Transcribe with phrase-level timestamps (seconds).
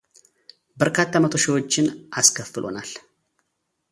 [0.81, 1.85] በርካታ መቶ ሺዎችን
[2.19, 2.89] አስከፍሎናል